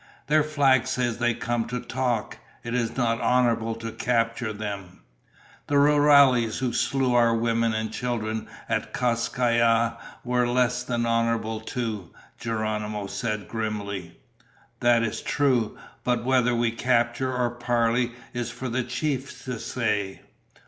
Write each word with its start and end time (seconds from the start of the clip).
"Their 0.25 0.41
flag 0.41 0.87
says 0.87 1.19
they 1.19 1.35
come 1.35 1.65
to 1.65 1.79
talk. 1.79 2.39
It 2.63 2.73
is 2.73 2.97
not 2.97 3.21
honorable 3.21 3.75
to 3.75 3.91
capture 3.91 4.51
them." 4.51 5.01
"The 5.67 5.75
rurales 5.77 6.57
who 6.57 6.73
slew 6.73 7.13
our 7.13 7.35
women 7.35 7.75
and 7.75 7.93
children 7.93 8.47
at 8.67 8.93
Kas 8.93 9.29
Kai 9.29 9.57
Ya 9.57 9.97
were 10.23 10.47
less 10.47 10.81
than 10.81 11.05
honorable 11.05 11.59
too," 11.59 12.09
Geronimo 12.39 13.05
said 13.05 13.47
grimly. 13.47 14.19
"That 14.79 15.03
is 15.03 15.21
true, 15.21 15.77
but 16.03 16.23
whether 16.25 16.55
we 16.55 16.71
capture 16.71 17.37
or 17.37 17.51
parley 17.51 18.13
is 18.33 18.49
for 18.49 18.69
the 18.69 18.81
chiefs 18.83 19.45
to 19.45 19.59
say. 19.59 20.21